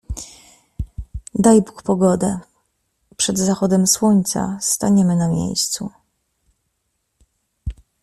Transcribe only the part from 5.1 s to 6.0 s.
na miejscu.